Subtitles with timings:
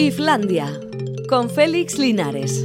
[0.00, 0.78] Islandia,
[1.28, 2.64] con Félix Linares.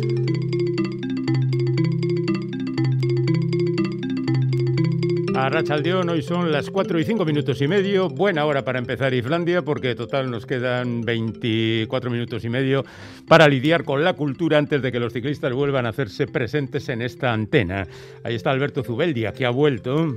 [5.35, 8.07] A Rachaldeón hoy son las 4 y 5 minutos y medio.
[8.07, 12.85] Buena hora para empezar Islandia porque total nos quedan 24 minutos y medio
[13.27, 17.01] para lidiar con la cultura antes de que los ciclistas vuelvan a hacerse presentes en
[17.01, 17.87] esta antena.
[18.23, 20.13] Ahí está Alberto Zubeldia que ha vuelto.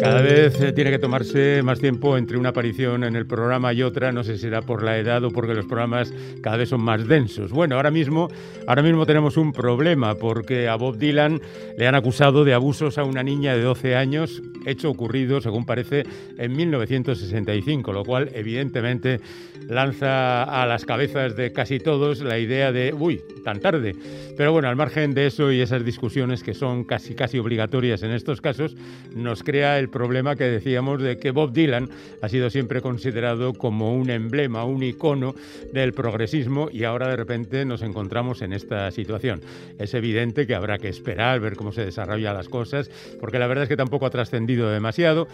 [0.00, 3.82] Cada vez eh, tiene que tomarse más tiempo entre una aparición en el programa y
[3.82, 6.10] otra, no sé si será por la edad o porque los programas
[6.42, 7.52] cada vez son más densos.
[7.52, 8.28] Bueno, ahora mismo,
[8.66, 11.42] ahora mismo tenemos un problema porque a Bob Dylan
[11.76, 16.04] le han acusado de abusos a una niña de 12 años, hecho ocurrido, según parece,
[16.38, 19.20] en 1965, lo cual evidentemente
[19.68, 23.94] lanza a las cabezas de casi todos la idea de, uy, tan tarde.
[24.34, 28.12] Pero bueno, al margen de eso y esas discusiones que son casi casi obligatorias en
[28.12, 28.74] estos casos,
[29.14, 31.88] nos crea el problema que decíamos de que Bob Dylan
[32.22, 35.34] ha sido siempre considerado como un emblema, un icono
[35.72, 39.40] del progresismo y ahora de repente nos encontramos en esta situación.
[39.78, 43.64] Es evidente que habrá que esperar, ver cómo se desarrollan las cosas, porque la verdad
[43.64, 45.28] es que tampoco ha trascendido demasiado.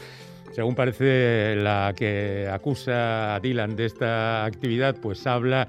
[0.53, 5.69] Según parece la que acusa a Dylan de esta actividad, pues habla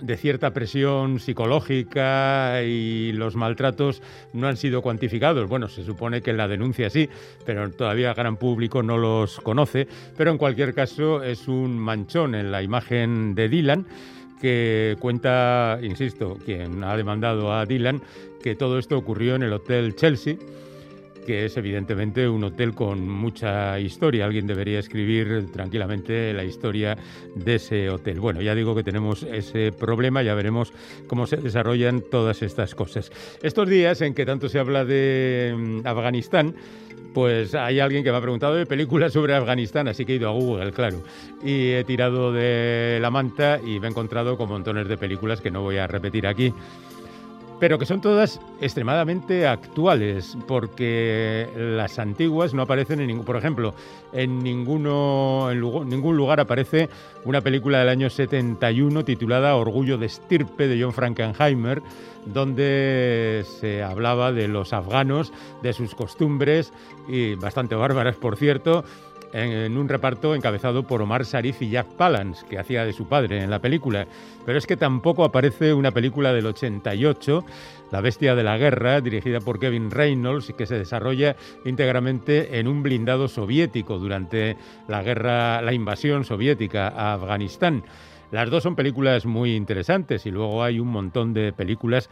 [0.00, 4.02] de cierta presión psicológica y los maltratos
[4.32, 5.48] no han sido cuantificados.
[5.48, 7.08] Bueno, se supone que la denuncia sí,
[7.44, 9.86] pero todavía gran público no los conoce.
[10.16, 13.86] Pero en cualquier caso es un manchón en la imagen de Dylan
[14.40, 18.02] que cuenta, insisto, quien ha demandado a Dylan,
[18.42, 20.36] que todo esto ocurrió en el Hotel Chelsea
[21.26, 24.24] que es evidentemente un hotel con mucha historia.
[24.24, 26.96] Alguien debería escribir tranquilamente la historia
[27.34, 28.20] de ese hotel.
[28.20, 30.72] Bueno, ya digo que tenemos ese problema, ya veremos
[31.08, 33.10] cómo se desarrollan todas estas cosas.
[33.42, 36.54] Estos días en que tanto se habla de mm, Afganistán,
[37.12, 40.28] pues hay alguien que me ha preguntado de películas sobre Afganistán, así que he ido
[40.28, 41.02] a Google, claro.
[41.42, 45.50] Y he tirado de la manta y me he encontrado con montones de películas que
[45.50, 46.52] no voy a repetir aquí
[47.58, 53.74] pero que son todas extremadamente actuales, porque las antiguas no aparecen en ningún, por ejemplo,
[54.12, 56.88] en ninguno, en ningún lugar aparece
[57.24, 61.82] una película del año 71 titulada Orgullo de estirpe de John Frankenheimer,
[62.26, 66.72] donde se hablaba de los afganos, de sus costumbres
[67.08, 68.84] y bastante bárbaras, por cierto,
[69.36, 73.42] en, un reparto encabezado por Omar Sharif y Jack Palance, que hacía de su padre
[73.42, 74.06] en la película.
[74.46, 77.44] Pero es que tampoco aparece una película del 88,
[77.92, 81.36] La Bestia de la Guerra, dirigida por Kevin Reynolds, que se desarrolla
[81.66, 84.56] íntegramente en un blindado soviético durante
[84.88, 87.84] la guerra, la invasión soviética a Afganistán.
[88.32, 92.08] Las dos son películas muy interesantes y luego hay un montón de películas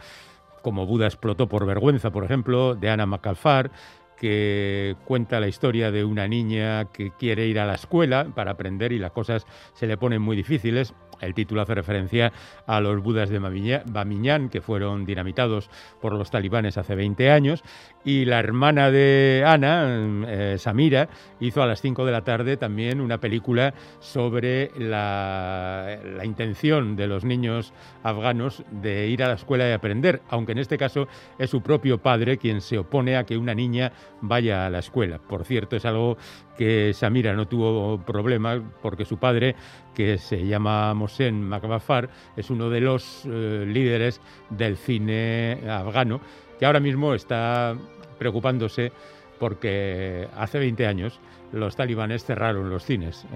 [0.63, 3.71] como Buda explotó por vergüenza, por ejemplo, de Anna McAlfar,
[4.17, 8.93] que cuenta la historia de una niña que quiere ir a la escuela para aprender
[8.93, 10.95] y las cosas se le ponen muy difíciles.
[11.21, 12.33] El título hace referencia
[12.67, 15.71] a los budas de Bamiyan, que fueron dinamitados
[16.01, 17.63] por los talibanes hace 20 años.
[18.05, 21.09] Y la hermana de Ana, eh, Samira,
[21.41, 27.25] hizo a las 5 de la tarde también una película sobre la intención de los
[27.25, 31.09] niños afganos de ir a la escuela y aprender, aunque en este caso
[31.39, 35.19] es su propio padre quien se opone a que una niña vaya a la escuela.
[35.19, 36.17] Por cierto, es algo
[36.57, 39.55] que Samira no tuvo problemas porque su padre,
[39.95, 44.21] que se llama Mohsen Makbafar, es uno de los eh, líderes
[44.51, 46.21] del cine afgano,
[46.59, 47.77] que ahora mismo está
[48.19, 48.93] preocupándose
[49.39, 51.21] porque hace 20 años
[51.55, 53.27] los talibanes cerraron los cines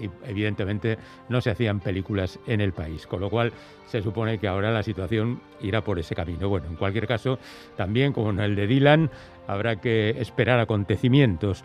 [0.00, 0.98] y evidentemente
[1.28, 3.52] no se hacían películas en el país, con lo cual
[3.86, 6.48] se supone que ahora la situación irá por ese camino.
[6.48, 7.38] Bueno, en cualquier caso,
[7.76, 9.10] también como en el de Dylan,
[9.46, 11.64] habrá que esperar acontecimientos.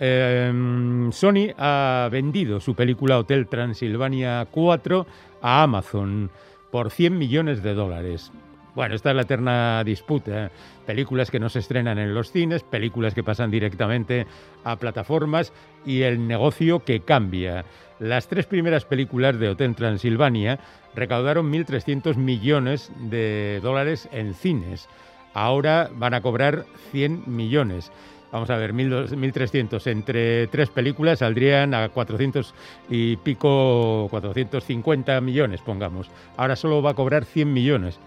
[0.00, 5.06] Em, Sony ha vendido su película Hotel Transilvania 4
[5.42, 6.30] a Amazon
[6.70, 8.30] por 100 millones de dólares.
[8.78, 10.44] Bueno, esta es la eterna disputa.
[10.44, 10.50] ¿eh?
[10.86, 14.24] Películas que no se estrenan en los cines, películas que pasan directamente
[14.62, 15.52] a plataformas
[15.84, 17.64] y el negocio que cambia.
[17.98, 20.60] Las tres primeras películas de Hotel Transilvania
[20.94, 24.88] recaudaron 1.300 millones de dólares en cines.
[25.34, 27.90] Ahora van a cobrar 100 millones.
[28.30, 32.54] Vamos a ver, 1.300 entre tres películas saldrían a 400
[32.88, 36.08] y pico, 450 millones, pongamos.
[36.36, 37.98] Ahora solo va a cobrar 100 millones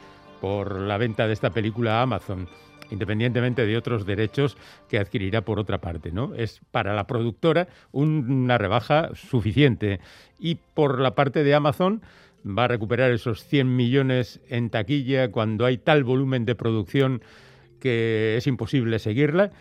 [0.41, 2.49] por la venta de esta película a Amazon,
[2.89, 4.57] independientemente de otros derechos
[4.89, 6.11] que adquirirá por otra parte.
[6.11, 6.33] ¿no?
[6.35, 10.01] Es para la productora una rebaja suficiente.
[10.39, 12.01] Y por la parte de Amazon
[12.45, 17.21] va a recuperar esos 100 millones en taquilla cuando hay tal volumen de producción
[17.79, 19.51] que es imposible seguirla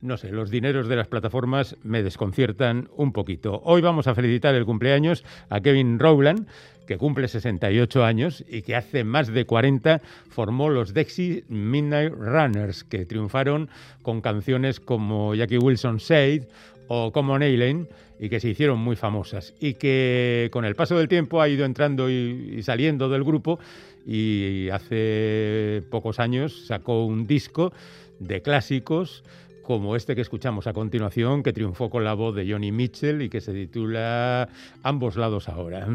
[0.00, 3.60] no sé, los dineros de las plataformas me desconciertan un poquito.
[3.64, 6.46] Hoy vamos a felicitar el cumpleaños a Kevin Rowland,
[6.86, 10.00] que cumple 68 años y que hace más de 40
[10.30, 13.68] formó los Dexy Midnight Runners, que triunfaron
[14.02, 16.44] con canciones como Jackie Wilson Said
[16.86, 21.08] o Common Aileen y que se hicieron muy famosas y que con el paso del
[21.08, 23.58] tiempo ha ido entrando y, saliendo del grupo
[24.06, 27.72] y hace pocos años sacó un disco
[28.18, 29.22] de clásicos
[29.68, 33.28] como este que escuchamos a continuación, que triunfó con la voz de Johnny Mitchell y
[33.28, 34.48] que se titula
[34.82, 35.86] Ambos lados ahora.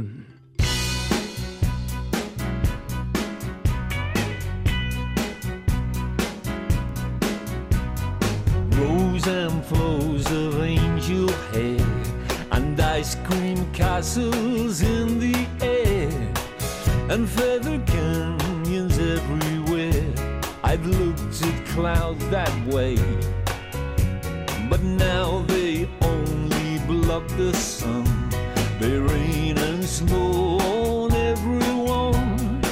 [9.25, 11.79] and flows of angel hair
[12.51, 16.09] and ice cream castles in the air
[17.09, 20.13] and feather canyons everywhere.
[20.63, 22.97] I've looked at clouds that way,
[24.69, 28.05] but now they only block the sun.
[28.79, 32.63] They rain and snow on everyone.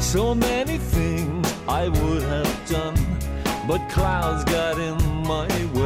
[0.00, 2.98] So many things I would have done,
[3.66, 5.79] but clouds got in my way.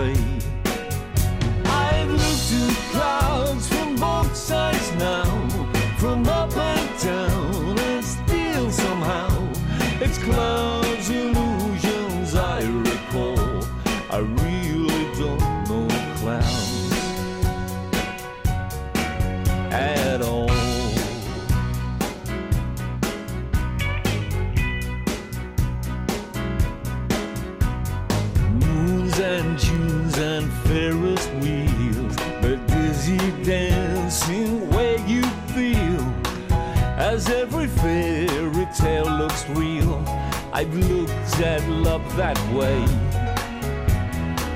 [40.56, 42.78] I've looked at love that way.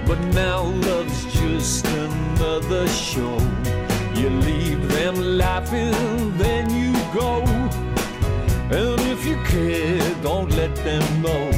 [0.07, 3.37] But now love's just another show.
[4.15, 7.43] You leave them laughing, then you go.
[8.71, 11.51] And if you care, don't let them know.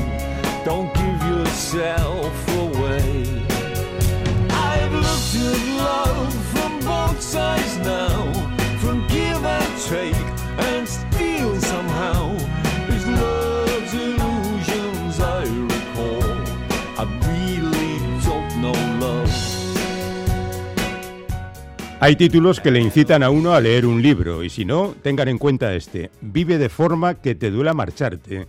[0.65, 2.33] Don't give yourself
[2.65, 3.45] away.
[4.49, 8.33] I've looked at love from both sides now,
[8.79, 10.27] from give and take,
[10.71, 11.10] and
[22.03, 25.29] Hay títulos que le incitan a uno a leer un libro, y si no, tengan
[25.29, 26.11] en cuenta este.
[26.23, 28.47] Vive de forma que te duela marcharte.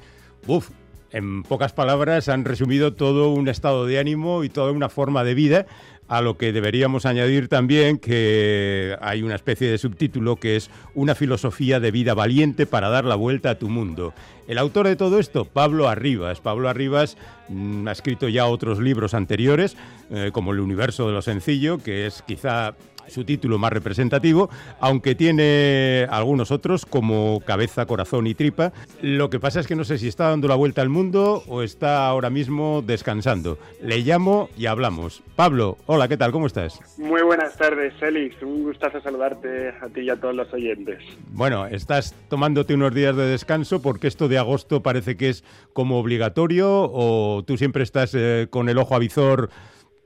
[0.47, 0.69] Uf,
[1.11, 5.33] en pocas palabras han resumido todo un estado de ánimo y toda una forma de
[5.33, 5.65] vida,
[6.07, 11.13] a lo que deberíamos añadir también que hay una especie de subtítulo que es una
[11.13, 14.13] filosofía de vida valiente para dar la vuelta a tu mundo.
[14.47, 16.39] El autor de todo esto, Pablo Arribas.
[16.39, 17.17] Pablo Arribas
[17.49, 19.75] mm, ha escrito ya otros libros anteriores,
[20.09, 22.75] eh, como El universo de lo sencillo, que es quizá
[23.07, 24.49] su título más representativo,
[24.79, 28.73] aunque tiene algunos otros como Cabeza, Corazón y Tripa.
[29.01, 31.61] Lo que pasa es que no sé si está dando la vuelta al mundo o
[31.61, 33.57] está ahora mismo descansando.
[33.81, 35.23] Le llamo y hablamos.
[35.35, 36.31] Pablo, hola, ¿qué tal?
[36.31, 36.79] ¿Cómo estás?
[36.97, 38.41] Muy buenas tardes, Félix.
[38.41, 40.99] Un gustazo saludarte a ti y a todos los oyentes.
[41.31, 45.43] Bueno, estás tomándote unos días de descanso porque esto de agosto parece que es
[45.73, 49.49] como obligatorio o tú siempre estás eh, con el ojo avizor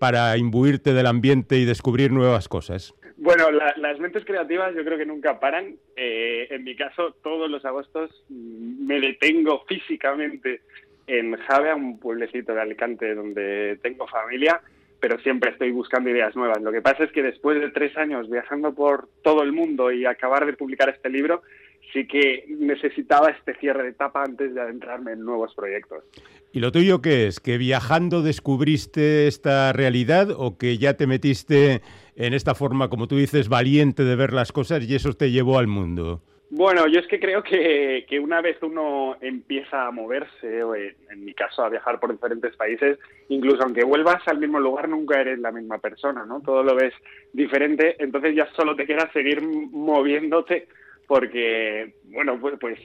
[0.05, 2.93] para imbuirte del ambiente y descubrir nuevas cosas?
[3.17, 5.77] Bueno, las mentes creativas yo creo que nunca paran.
[5.95, 10.61] Eh, en mi caso, todos los agostos mm, me detengo físicamente
[11.07, 14.61] en Javea, un pueblecito de Alicante donde tengo familia,
[14.99, 16.61] pero siempre estoy buscando ideas nuevas.
[16.61, 20.05] Lo que pasa es que después de tres años viajando por todo el mundo y
[20.05, 21.41] acabar de publicar este libro,
[21.95, 26.03] sí que necesitaba este cierre de etapa antes de adentrarme en nuevos proyectos.
[26.51, 27.39] ¿Y lo tuyo qué es?
[27.39, 31.81] ¿Que viajando descubriste esta realidad o que ya te metiste
[32.17, 35.57] en esta forma, como tú dices, valiente de ver las cosas y eso te llevó
[35.57, 36.21] al mundo?
[36.49, 41.25] Bueno, yo es que creo que, una vez uno empieza a moverse, o en, en,
[41.25, 42.99] mi caso a viajar por diferentes países,
[43.29, 46.41] incluso aunque vuelvas al mismo lugar, nunca eres la misma persona, ¿no?
[46.41, 46.93] Todo lo ves
[47.33, 50.67] diferente, entonces ya solo te queda seguir moviéndote
[51.07, 52.79] porque, bueno, pues, pues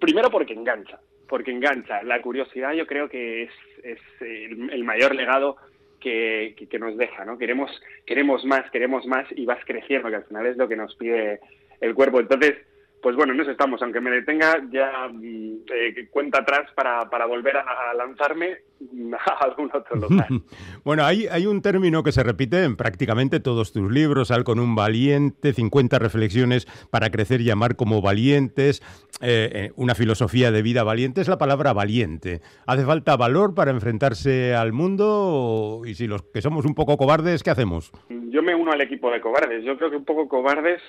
[0.00, 2.02] primero porque engancha, porque engancha.
[2.02, 3.50] La curiosidad yo creo que es,
[3.82, 5.56] es el, mayor legado
[6.00, 7.38] que, que, nos deja, ¿no?
[7.38, 7.70] Queremos,
[8.04, 11.40] queremos más, queremos más y vas creciendo, que al final es lo que nos pide
[11.80, 12.20] el cuerpo.
[12.20, 12.56] Entonces,
[13.06, 13.80] pues bueno, en eso estamos.
[13.82, 18.56] Aunque me detenga, ya mm, eh, cuenta atrás para, para volver a, lanzarme
[19.16, 20.26] a algún otro lugar.
[20.84, 24.58] bueno, hay, hay un término que se repite en prácticamente todos tus libros, Al con
[24.58, 28.82] un valiente, 50 reflexiones para crecer y amar como valientes,
[29.22, 32.40] eh, eh, una filosofía de vida valiente, es la palabra valiente.
[32.66, 35.82] ¿Hace falta valor para enfrentarse al mundo?
[35.86, 37.92] Y si los que somos un poco cobardes, ¿qué hacemos?
[38.08, 39.62] Yo me uno al equipo de cobardes.
[39.62, 40.82] Yo creo que un poco cobardes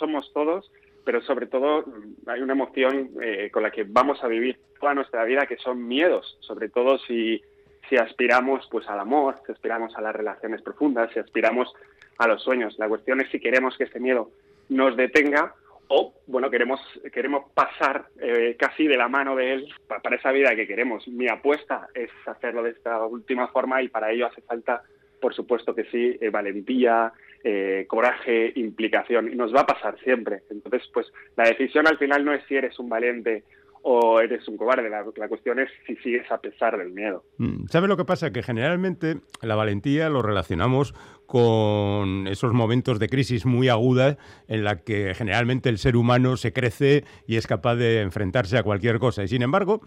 [0.00, 0.68] somos todos
[1.04, 1.84] pero sobre todo
[2.26, 5.86] hay una emoción eh, con la que vamos a vivir toda nuestra vida que son
[5.86, 7.42] miedos, sobre todo si,
[7.88, 11.72] si aspiramos pues al amor, si aspiramos a las relaciones profundas, si aspiramos
[12.18, 12.78] a los sueños.
[12.78, 14.30] La cuestión es si queremos que ese miedo
[14.68, 15.54] nos detenga
[15.88, 16.80] o bueno queremos
[17.12, 21.06] queremos pasar eh, casi de la mano de él para esa vida que queremos.
[21.08, 24.82] Mi apuesta es hacerlo de esta última forma y para ello hace falta
[25.24, 27.10] por supuesto que sí, eh, valentía,
[27.44, 30.42] eh, coraje, implicación, y nos va a pasar siempre.
[30.50, 33.44] Entonces, pues la decisión al final no es si eres un valiente
[33.86, 37.22] o eres un cobarde, la, cuestión es si sigues a pesar del miedo.
[37.36, 38.32] Mm, ¿Sabes lo que pasa?
[38.32, 40.94] Que generalmente la valentía lo relacionamos
[41.26, 44.16] con esos momentos de crisis muy agudas
[44.48, 48.62] en la que generalmente el ser humano se crece y es capaz de enfrentarse a
[48.62, 49.22] cualquier cosa.
[49.22, 49.82] Y sin embargo,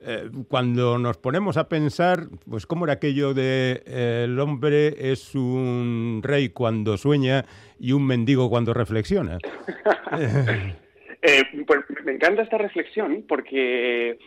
[0.00, 5.34] eh, cuando nos ponemos a pensar, pues cómo era aquello de eh, el hombre es
[5.34, 7.44] un rey cuando sueña
[7.80, 9.38] y un mendigo cuando reflexiona.
[11.20, 14.20] Eh, pues me encanta esta reflexión porque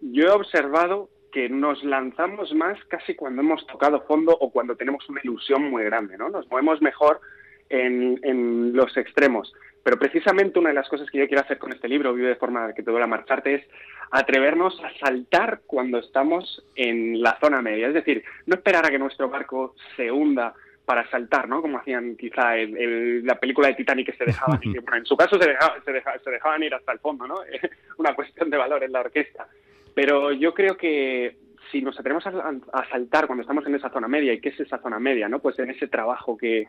[0.00, 5.06] yo he observado que nos lanzamos más casi cuando hemos tocado fondo o cuando tenemos
[5.10, 6.30] una ilusión muy grande, ¿no?
[6.30, 7.20] Nos movemos mejor
[7.68, 9.52] en, en los extremos.
[9.82, 12.36] Pero precisamente una de las cosas que yo quiero hacer con este libro, Vive de
[12.36, 13.62] forma que te duela marcharte, es
[14.10, 17.88] atrevernos a saltar cuando estamos en la zona media.
[17.88, 21.62] Es decir, no esperar a que nuestro barco se hunda para saltar, ¿no?
[21.62, 25.56] Como hacían quizá en, la película de Titanic que se dejaban, en su caso se,
[25.84, 27.36] se, dejaban ir hasta el fondo, ¿no?
[27.98, 29.46] Una cuestión de valor en la orquesta.
[29.94, 31.36] Pero yo creo que
[31.70, 34.78] si nos atrevemos a, saltar cuando estamos en esa zona media, ¿y qué es esa
[34.78, 35.28] zona media?
[35.28, 36.68] no Pues en ese trabajo que eh,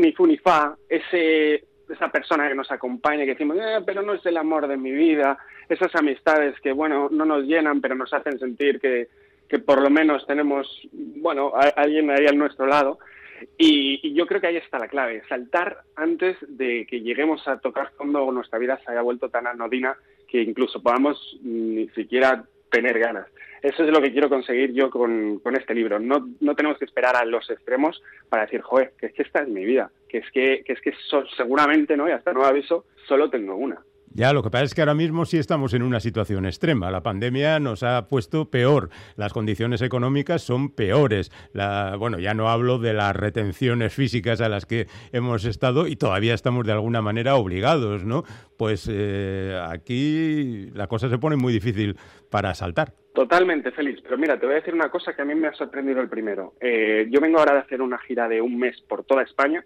[0.00, 4.14] ni fu ni fa, ese esa persona que nos acompaña, que decimos, eh, pero no
[4.14, 8.12] es el amor de mi vida, esas amistades que, bueno, no nos llenan, pero nos
[8.12, 9.08] hacen sentir que,
[9.48, 12.98] que por lo menos tenemos, bueno, a, alguien ahí al nuestro lado.
[13.56, 17.92] Y, yo creo que ahí está la clave, saltar antes de que lleguemos a tocar
[17.96, 19.96] fondo nuestra vida se haya vuelto tan anodina
[20.28, 23.26] que incluso podamos ni siquiera tener ganas.
[23.62, 25.98] Eso es lo que quiero conseguir yo con, este libro.
[25.98, 29.40] No, no, tenemos que esperar a los extremos para decir, joder, que es que esta
[29.42, 30.94] es mi vida, que es que, que, es que
[31.36, 32.08] seguramente, ¿no?
[32.08, 33.80] y hasta nuevo aviso, solo tengo una.
[34.12, 36.90] Ya, lo que pasa es que ahora mismo sí estamos en una situación extrema.
[36.90, 38.90] La pandemia nos ha puesto peor.
[39.16, 41.30] Las condiciones económicas son peores.
[41.98, 46.34] Bueno, ya no hablo de las retenciones físicas a las que hemos estado y todavía
[46.34, 48.24] estamos de alguna manera obligados, ¿no?
[48.56, 51.96] Pues eh, aquí la cosa se pone muy difícil
[52.30, 52.92] para saltar.
[53.14, 54.00] Totalmente, Félix.
[54.02, 56.08] Pero mira, te voy a decir una cosa que a mí me ha sorprendido el
[56.08, 56.54] primero.
[56.60, 59.64] Eh, yo vengo ahora de hacer una gira de un mes por toda España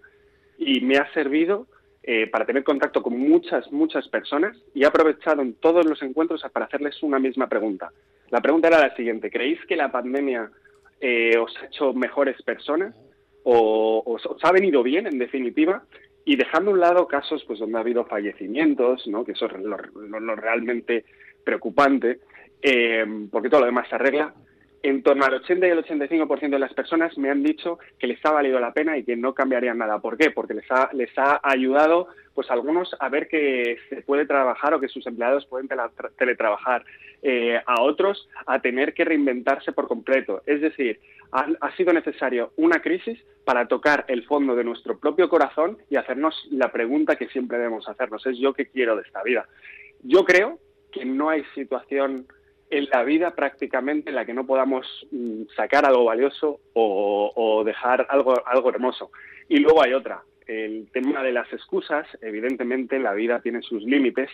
[0.57, 1.67] y me ha servido
[2.05, 6.43] eh, para tener contacto con muchas, muchas personas y he aprovechado en todos los encuentros
[6.51, 7.93] para hacerles una misma pregunta.
[8.29, 10.51] La pregunta era la siguiente, ¿creéis que la pandemia
[10.99, 12.93] eh, os ha hecho mejores personas
[13.43, 15.83] o os, ha venido bien, en definitiva?
[16.25, 19.23] Y dejando a un lado casos pues, donde ha habido fallecimientos, ¿no?
[19.23, 19.77] que eso es lo,
[20.35, 21.05] realmente
[21.45, 22.19] preocupante,
[22.61, 24.33] eh, porque todo lo demás se arregla,
[24.83, 28.23] en torno al 80 y el 85% de las personas me han dicho que les
[28.25, 29.99] ha valido la pena y que no cambiarían nada.
[29.99, 30.29] ¿Por qué?
[30.29, 34.81] Porque les ha, les ha ayudado, pues algunos a ver que se puede trabajar o
[34.81, 35.69] que sus empleados pueden
[36.17, 36.83] teletrabajar,
[37.21, 40.43] eh, a otros a tener que reinventarse por completo.
[40.45, 40.99] Es decir,
[41.31, 45.95] ha, ha sido necesario una crisis para tocar el fondo de nuestro propio corazón y
[45.95, 49.47] hacernos la pregunta que siempre debemos hacernos, es yo qué quiero de esta vida.
[50.01, 50.59] Yo creo
[50.91, 52.27] que no hay situación
[52.73, 58.07] en la vida prácticamente en la que no podamos mm, sacar algo valioso o, dejar
[58.09, 59.11] algo, algo hermoso.
[59.47, 64.29] Y luego hay otra, el tema de las excusas, evidentemente la vida tiene sus límites,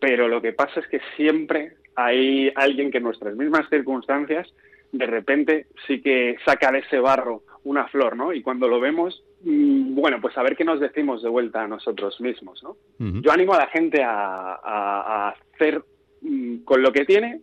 [0.00, 4.52] pero lo que pasa es que siempre hay alguien que en nuestras mismas circunstancias
[4.92, 8.32] de repente sí que saca de ese barro una flor, ¿no?
[8.32, 11.68] Y cuando lo vemos, mm, bueno, pues a ver qué nos decimos de vuelta a
[11.68, 12.76] nosotros mismos, ¿no?
[12.98, 15.82] Yo animo a la gente a hacer
[16.20, 17.40] mm, con lo que tiene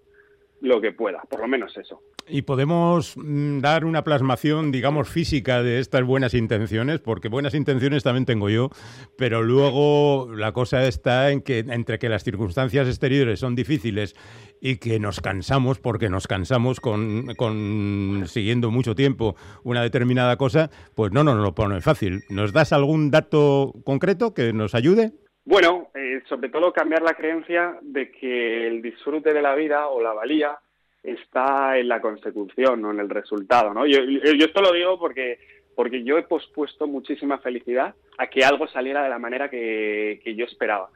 [0.62, 2.02] lo que pueda, por lo menos eso.
[2.28, 8.04] Y podemos mm, dar una plasmación, digamos, física de estas buenas intenciones, porque buenas intenciones
[8.04, 8.70] también tengo yo,
[9.18, 14.16] pero luego la cosa está en que entre que las circunstancias exteriores son difíciles
[14.62, 20.70] y que nos cansamos, porque nos cansamos con, con siguiendo mucho tiempo una determinada cosa,
[20.96, 22.24] pues no nos lo pone fácil.
[22.30, 25.14] ¿Nos das algún dato concreto que nos ayude?
[25.44, 30.02] Bueno, eh, sobre todo cambiar la creencia de que el disfrute de la vida o
[30.02, 30.58] la valía
[31.02, 33.88] está en la consecución, no en el resultado, ¿no?
[33.88, 35.40] Yo, esto lo digo porque
[35.74, 40.46] porque yo he pospuesto muchísima felicidad a que algo saliera de la manera que, yo
[40.46, 40.90] esperaba.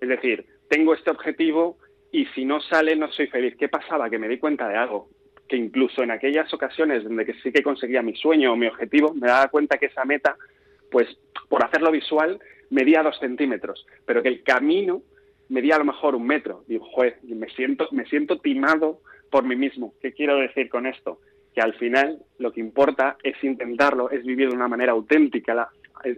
[0.00, 1.78] Es decir, tengo este objetivo
[2.12, 3.56] y si no sale no soy feliz.
[3.58, 4.08] ¿Qué pasaba?
[4.08, 5.10] Que me di cuenta de algo,
[5.48, 9.26] que incluso en aquellas ocasiones donde sí que conseguía mi sueño o mi objetivo, me
[9.26, 10.36] daba cuenta que esa meta,
[10.90, 11.08] pues
[11.48, 15.02] por hacerlo visual, medía dos centímetros, pero que el camino
[15.48, 16.64] medía a lo mejor un metro.
[16.66, 19.00] Digo, joder, me siento, me siento timado
[19.30, 19.94] por mí mismo.
[20.00, 21.20] ¿Qué quiero decir con esto?
[21.54, 25.68] Que al final lo que importa es intentarlo, es vivir de una manera auténtica,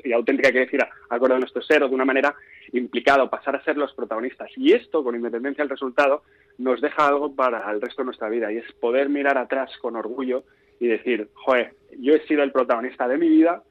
[0.05, 2.35] y auténtica quiere decir acorde a nuestro ser o de una manera
[2.73, 4.51] implicada, pasar a ser los protagonistas.
[4.57, 6.23] Y esto, con independencia del resultado,
[6.59, 9.97] nos deja algo para el resto de nuestra vida y es poder mirar atrás con
[9.97, 10.45] orgullo
[10.79, 13.63] y decir, joder, yo he sido el protagonista de mi vida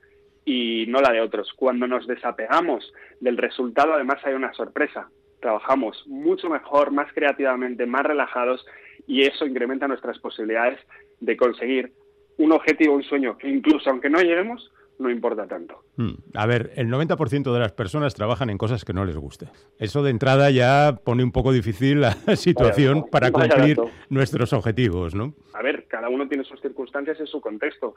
[0.45, 1.51] y no la de otros.
[1.55, 5.09] Cuando nos desapegamos del resultado, además hay una sorpresa.
[5.39, 8.65] Trabajamos mucho mejor, más creativamente, más relajados
[9.07, 10.79] y eso incrementa nuestras posibilidades
[11.19, 11.93] de conseguir
[12.37, 14.71] un objetivo, un sueño que incluso aunque no lleguemos,
[15.01, 15.83] no importa tanto.
[15.97, 16.13] Hmm.
[16.35, 19.47] A ver, el 90% de las personas trabajan en cosas que no les guste.
[19.79, 23.77] Eso de entrada ya pone un poco difícil la situación para cumplir
[24.09, 25.33] nuestros objetivos, ¿no?
[25.53, 27.95] A ver, cada uno tiene sus circunstancias y su contexto.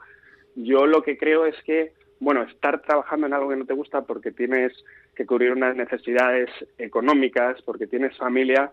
[0.55, 4.01] Yo lo que creo es que, bueno, estar trabajando en algo que no te gusta
[4.03, 4.73] porque tienes
[5.15, 8.71] que cubrir unas necesidades económicas, porque tienes familia,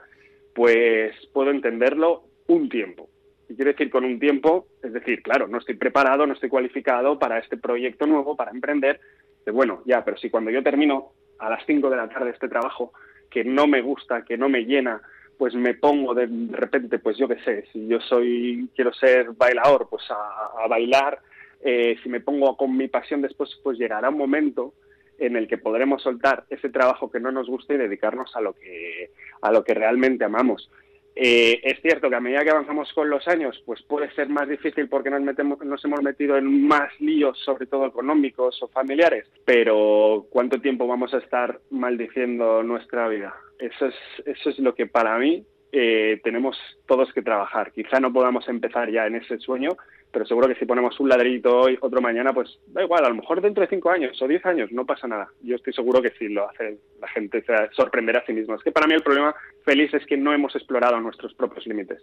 [0.55, 3.09] pues puedo entenderlo un tiempo
[3.55, 7.39] quiero decir con un tiempo, es decir, claro, no estoy preparado, no estoy cualificado para
[7.39, 9.01] este proyecto nuevo, para emprender.
[9.45, 12.49] De, bueno, ya, pero si cuando yo termino a las 5 de la tarde este
[12.49, 12.93] trabajo
[13.31, 15.01] que no me gusta, que no me llena,
[15.39, 19.89] pues me pongo de repente, pues yo qué sé, si yo soy, quiero ser bailador,
[19.89, 21.19] pues a, bailar,
[21.63, 24.75] eh, si me pongo con mi pasión después, pues llegará un momento
[25.19, 28.55] en el que podremos soltar ese trabajo que no nos gusta y dedicarnos a lo
[28.55, 30.71] que, a lo que realmente amamos.
[31.15, 34.49] Eh, es cierto que a medida que avanzamos con los años, pues puede ser más
[34.49, 39.27] difícil porque nos, metemos, nos hemos metido en más líos, sobre todo económicos o familiares,
[39.45, 43.35] pero ¿cuánto tiempo vamos a estar maldiciendo nuestra vida?
[43.59, 47.73] Eso es, eso es lo que para mí eh, tenemos todos que trabajar.
[47.73, 49.77] Quizá no podamos empezar ya en ese sueño,
[50.13, 53.15] pero seguro que si ponemos un ladrillito hoy, otro mañana, pues da igual, a lo
[53.15, 55.29] mejor dentro de cinco años o diez años no pasa nada.
[55.43, 58.55] Yo estoy seguro que si lo hace la gente se sorprenderá a sí mismo.
[58.55, 62.03] Es que para mí el problema feliz es que no hemos explorado nuestros propios límites.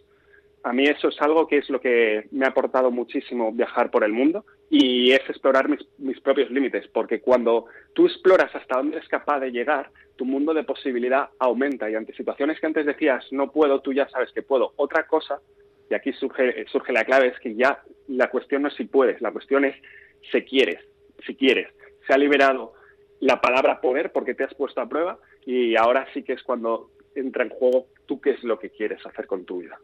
[0.63, 4.03] A mí eso es algo que es lo que me ha aportado muchísimo viajar por
[4.03, 8.97] el mundo y es explorar mis, mis propios límites, porque cuando tú exploras hasta dónde
[8.97, 13.25] eres capaz de llegar, tu mundo de posibilidad aumenta y ante situaciones que antes decías
[13.31, 14.73] no puedo, tú ya sabes que puedo.
[14.75, 15.39] Otra cosa
[15.89, 19.21] y aquí surge, surge la clave, es que ya la cuestión no es si puedes,
[19.21, 19.75] la cuestión es
[20.31, 20.79] si quieres,
[21.25, 21.67] si quieres.
[22.05, 22.73] Se ha liberado
[23.19, 26.91] la palabra poder porque te has puesto a prueba y ahora sí que es cuando
[27.15, 29.79] entra en juego tú qué es lo que quieres hacer con tu vida.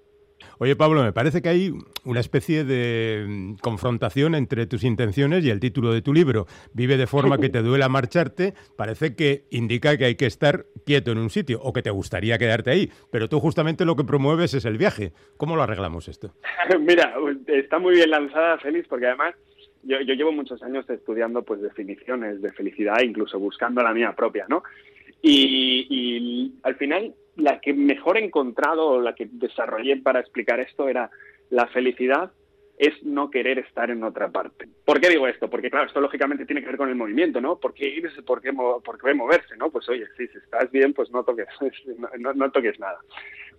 [0.60, 5.50] Oye, Pablo, me parece que hay una especie de mm, confrontación entre tus intenciones y
[5.50, 6.46] el título de tu libro.
[6.74, 8.54] Vive de forma que te duela marcharte.
[8.78, 12.38] Parece que indica que hay que estar quieto en un sitio o que te gustaría
[12.38, 12.90] quedarte ahí.
[13.12, 15.14] Pero tú justamente lo que promueves es el viaje.
[15.38, 16.34] ¿Cómo lo arreglamos esto?
[16.80, 17.14] Mira,
[17.48, 19.36] está muy bien lanzada, Félix, porque además
[19.86, 24.64] yo, llevo muchos años estudiando pues definiciones de felicidad, incluso buscando la mía propia, ¿no?
[25.22, 30.88] Y al final la que mejor he encontrado o la que desarrollé para explicar esto
[30.88, 31.10] era
[31.50, 32.32] la felicidad
[32.78, 34.68] es no querer estar en otra parte.
[34.84, 35.50] ¿Por qué digo esto?
[35.50, 37.58] Porque, claro, esto lógicamente tiene que ver con el movimiento, ¿no?
[37.58, 38.22] ¿Por qué irse?
[38.22, 39.56] ¿Por qué, por qué moverse?
[39.58, 39.70] ¿no?
[39.70, 41.48] Pues oye, sí, si estás bien, pues no toques,
[42.20, 43.00] no, no toques nada.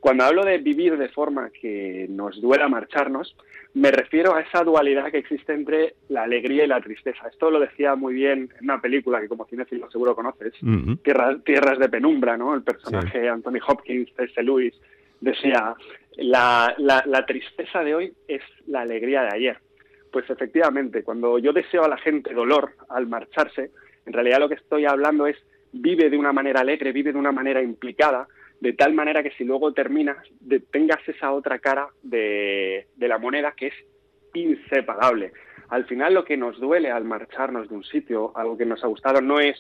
[0.01, 3.35] Cuando hablo de vivir de forma que nos duela marcharnos,
[3.75, 7.29] me refiero a esa dualidad que existe entre la alegría y la tristeza.
[7.29, 10.55] Esto lo decía muy bien en una película que como cinéfilo seguro conoces,
[11.03, 12.55] Tierras, Tierras de Penumbra, ¿no?
[12.55, 14.43] El personaje Anthony Hopkins, C.S.
[14.43, 14.75] Lewis,
[15.21, 15.75] decía,
[16.17, 19.59] la, la, tristeza de hoy es la alegría de ayer.
[20.11, 23.71] Pues efectivamente, cuando yo deseo a la gente dolor al marcharse,
[24.07, 25.37] en realidad lo que estoy hablando es
[25.73, 28.27] vive de una manera alegre, vive de una manera implicada,
[28.61, 30.17] de tal manera que si luego terminas,
[30.71, 33.75] tengas esa otra cara de, de la moneda que es
[34.33, 35.33] inseparable.
[35.69, 38.87] Al final lo que nos duele al marcharnos de un sitio, algo que nos ha
[38.87, 39.57] gustado, no es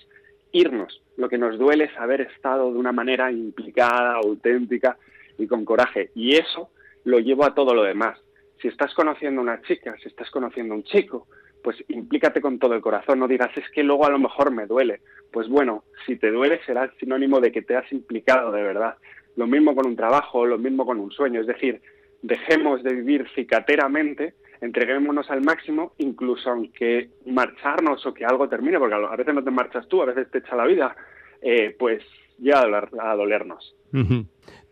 [0.53, 4.97] irnos, lo que nos duele es haber estado de una manera implicada, auténtica,
[5.38, 6.11] y con coraje.
[6.14, 6.70] Y eso
[7.05, 8.18] lo llevo a todo lo demás.
[8.61, 11.27] Si estás conociendo a una chica, si estás conociendo a un chico,
[11.62, 14.66] pues implícate con todo el corazón, no digas es que luego a lo mejor me
[14.66, 15.01] duele.
[15.33, 18.96] Pues bueno, si te duele será sinónimo de que te has implicado de verdad.
[19.37, 21.83] Lo mismo con un trabajo, lo mismo con un sueño, es decir,
[22.22, 28.94] dejemos de vivir cicateramente, entreguémonos al máximo, incluso aunque marcharnos o que algo termine, porque
[28.94, 30.96] a veces no te marchas tú, a veces te echa la vida,
[31.42, 32.03] eh, pues
[32.38, 33.75] llega a, dolernos.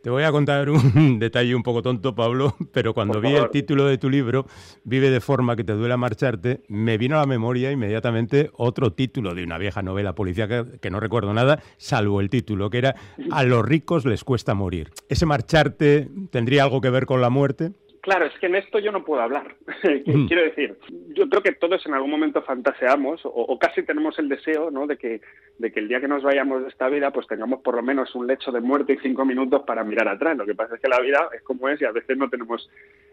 [0.04, 3.86] Te voy a contar un detalle un poco tonto, Pablo, pero cuando vi el título
[3.86, 4.44] de tu libro,
[4.84, 9.34] Vive de forma que te duela marcharte, me vino a la memoria inmediatamente otro título
[9.34, 12.96] de una vieja novela policíaca que no recuerdo nada, salvo el título, que era
[13.30, 14.90] A los ricos les cuesta morir.
[15.08, 17.72] ¿Ese marcharte tendría algo que ver con la muerte?
[18.04, 19.56] Claro, es que en esto yo no puedo hablar.
[20.06, 20.26] Mm.
[20.26, 20.76] Quiero decir,
[21.14, 24.86] yo creo que todos en algún momento fantaseamos o, casi tenemos el deseo ¿no?
[24.86, 25.20] de, que,
[25.58, 28.14] de que el día que nos vayamos de esta vida pues tengamos por lo menos
[28.14, 30.36] un lecho de muerte y cinco minutos para mirar atrás.
[30.36, 32.68] Lo que pasa es que la vida es como es y a veces no tenemos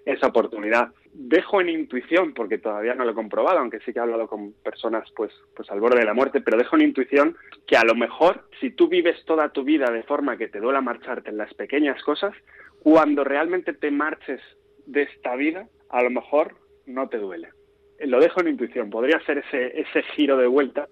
[0.05, 0.89] esa oportunidad.
[1.13, 4.53] Dejo en intuición, porque todavía no lo he comprobado, aunque sí que he hablado con
[4.63, 7.95] personas pues, pues al borde de la muerte, pero dejo en intuición que a lo
[7.95, 11.53] mejor si tú vives toda tu vida de forma que te duela marcharte en las
[11.53, 12.33] pequeñas cosas,
[12.83, 14.41] cuando realmente te marches
[14.91, 17.49] de esta vida, a lo mejor no te duele.
[17.99, 20.87] Lo dejo en intuición, podría ser ese, ese giro de vuelta.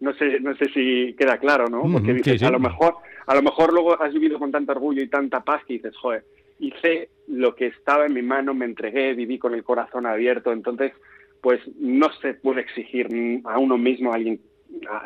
[0.00, 1.82] No sé, no sé si queda claro, ¿no?
[1.90, 5.08] Porque dices, a lo mejor, a lo mejor luego has vivido con tanto orgullo y
[5.08, 6.24] tanta paz que dices, joder,
[6.58, 10.92] hice lo que estaba en mi mano, me entregué, viví con el corazón abierto, entonces,
[11.40, 13.08] pues no se puede exigir
[13.44, 14.40] a uno mismo, a alguien,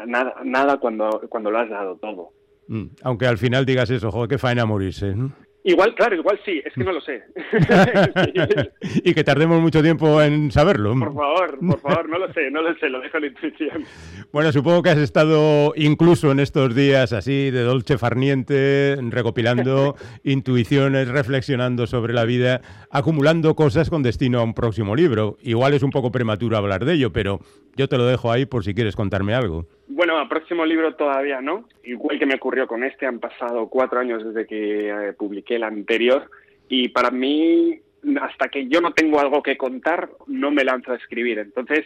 [0.06, 2.30] nada, nada cuando, cuando lo has dado todo.
[2.68, 5.14] Mm, aunque al final digas eso, joder, qué faena morirse.
[5.14, 5.32] ¿no?
[5.68, 7.24] Igual, claro, igual sí, es que no lo sé.
[9.04, 10.98] y que tardemos mucho tiempo en saberlo.
[10.98, 13.85] Por favor, por favor, no lo sé, no lo sé, lo dejo en la intuición.
[14.33, 21.09] Bueno, supongo que has estado incluso en estos días así de dolce farniente, recopilando intuiciones,
[21.09, 25.37] reflexionando sobre la vida, acumulando cosas con destino a un próximo libro.
[25.42, 27.40] Igual es un poco prematuro hablar de ello, pero
[27.76, 29.66] yo te lo dejo ahí por si quieres contarme algo.
[29.98, 31.64] Bueno, al próximo libro todavía no.
[31.82, 35.64] Igual que me ocurrió con este, han pasado cuatro años desde que eh, publiqué el
[35.64, 36.30] anterior
[36.68, 37.80] y para mí,
[38.22, 41.40] hasta que yo no tengo algo que contar, no me lanzo a escribir.
[41.40, 41.84] Entonces,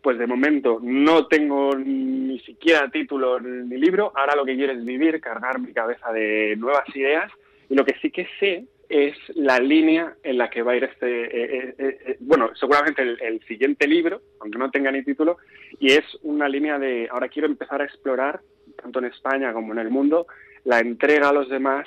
[0.00, 4.12] pues de momento no tengo ni siquiera título ni libro.
[4.14, 7.32] Ahora lo que quiero es vivir, cargar mi cabeza de nuevas ideas
[7.68, 10.84] y lo que sí que sé es la línea en la que va a ir
[10.84, 15.38] este, eh, eh, eh, bueno, seguramente el, siguiente libro, aunque no tenga ni título,
[15.78, 18.40] y es una línea de, ahora quiero empezar a explorar,
[18.80, 20.26] tanto en España como en el mundo,
[20.64, 21.86] la entrega a los demás,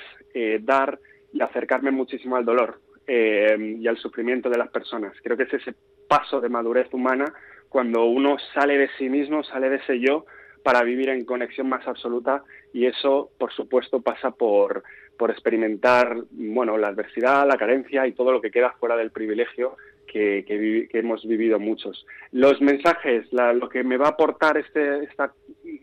[0.60, 0.98] dar
[1.32, 5.12] y acercarme muchísimo al dolor y al sufrimiento de las personas.
[5.22, 5.74] Creo que es ese
[6.08, 7.32] paso de madurez humana
[7.68, 10.24] cuando uno sale de sí mismo, sale de ese yo,
[10.62, 14.82] para vivir en conexión más absoluta y eso, por supuesto, pasa por
[15.16, 19.76] por experimentar bueno, la adversidad, la carencia y todo lo que queda fuera del privilegio
[20.06, 22.06] que, hemos vivido muchos.
[22.32, 25.32] Los mensajes, lo que me va a aportar este, esta,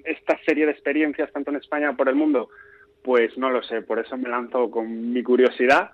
[0.06, 2.50] esta serie de experiencias, tanto en España como por el mundo,
[3.02, 5.92] pues no lo sé, por eso me lanzo con mi curiosidad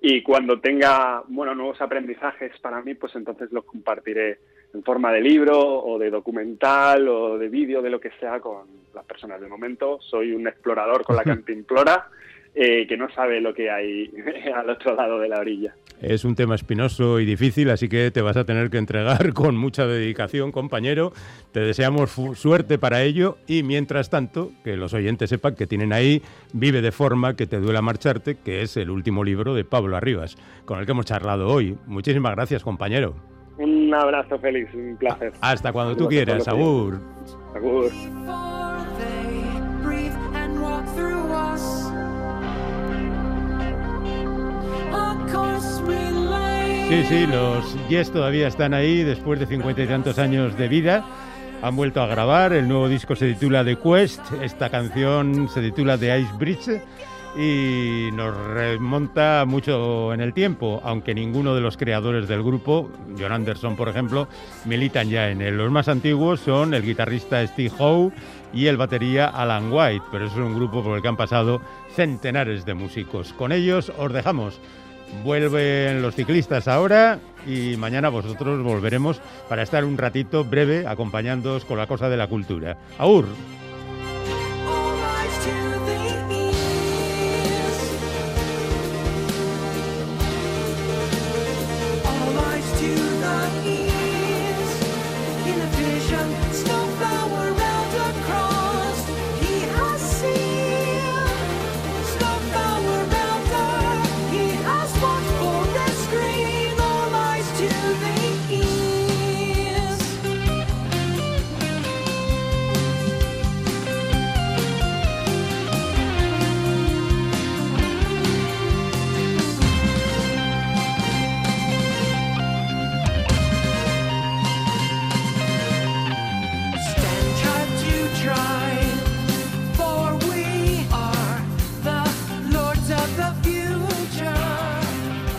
[0.00, 4.38] y cuando tenga bueno, nuevos aprendizajes para mí, pues entonces los compartiré
[4.74, 8.66] en forma de libro o de documental o de vídeo, de lo que sea, con
[8.94, 9.40] las personas.
[9.40, 12.08] De momento soy un explorador con la cantimplora
[12.58, 14.10] eh, que no sabe lo que hay
[14.54, 15.74] al otro lado de la orilla.
[16.00, 19.56] Es un tema espinoso y difícil, así que te vas a tener que entregar con
[19.56, 21.12] mucha dedicación, compañero.
[21.52, 26.22] Te deseamos suerte para ello y mientras tanto, que los oyentes sepan que tienen ahí
[26.54, 30.36] Vive de forma que te duela marcharte, que es el último libro de Pablo Arribas,
[30.64, 31.76] con el que hemos charlado hoy.
[31.86, 33.14] Muchísimas gracias, compañero.
[33.58, 35.32] Un abrazo feliz, un placer.
[35.42, 37.00] Hasta cuando tú quieras, Agur.
[37.54, 37.90] Agur.
[46.88, 51.04] Sí, sí, los Yes todavía están ahí después de cincuenta y tantos años de vida.
[51.60, 55.98] Han vuelto a grabar, el nuevo disco se titula The Quest, esta canción se titula
[55.98, 56.80] The Ice Bridge
[57.36, 63.32] y nos remonta mucho en el tiempo, aunque ninguno de los creadores del grupo, John
[63.32, 64.28] Anderson por ejemplo,
[64.64, 65.56] militan ya en él.
[65.56, 68.12] Los más antiguos son el guitarrista Steve Howe
[68.54, 71.60] y el batería Alan White, pero es un grupo por el que han pasado
[71.96, 73.32] centenares de músicos.
[73.32, 74.60] Con ellos os dejamos.
[75.24, 81.78] Vuelven los ciclistas ahora y mañana vosotros volveremos para estar un ratito breve acompañándoos con
[81.78, 82.76] la cosa de la cultura.
[82.98, 83.26] ¡Aur!